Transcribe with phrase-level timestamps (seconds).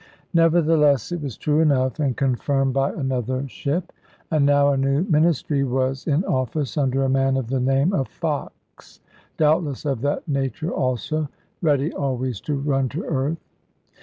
[0.33, 3.93] Nevertheless it was true enough, and confirmed by another ship;
[4.31, 8.07] and now a new Ministry was in office under a man of the name of
[8.07, 8.99] Fox,
[9.37, 11.29] doubtless of that nature also,
[11.61, 13.45] ready always to run to earth.